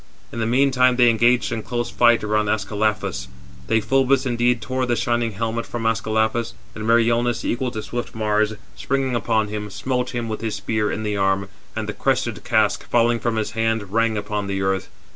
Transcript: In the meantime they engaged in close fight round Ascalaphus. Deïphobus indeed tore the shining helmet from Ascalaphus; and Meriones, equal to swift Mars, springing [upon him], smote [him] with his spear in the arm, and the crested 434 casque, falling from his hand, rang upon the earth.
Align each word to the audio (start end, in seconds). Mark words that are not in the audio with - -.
In 0.31 0.39
the 0.39 0.47
meantime 0.47 0.95
they 0.95 1.11
engaged 1.11 1.51
in 1.51 1.61
close 1.61 1.91
fight 1.91 2.23
round 2.23 2.49
Ascalaphus. 2.49 3.27
Deïphobus 3.67 4.25
indeed 4.25 4.59
tore 4.59 4.87
the 4.87 4.95
shining 4.95 5.33
helmet 5.33 5.67
from 5.67 5.85
Ascalaphus; 5.85 6.55
and 6.73 6.87
Meriones, 6.87 7.45
equal 7.45 7.69
to 7.69 7.83
swift 7.83 8.15
Mars, 8.15 8.55
springing 8.75 9.13
[upon 9.15 9.49
him], 9.49 9.69
smote 9.69 10.09
[him] 10.15 10.27
with 10.27 10.41
his 10.41 10.55
spear 10.55 10.91
in 10.91 11.03
the 11.03 11.17
arm, 11.17 11.49
and 11.75 11.87
the 11.87 11.93
crested 11.93 12.37
434 12.39 12.41
casque, 12.83 12.89
falling 12.89 13.19
from 13.19 13.35
his 13.35 13.51
hand, 13.51 13.93
rang 13.93 14.17
upon 14.17 14.47
the 14.47 14.63
earth. 14.63 14.89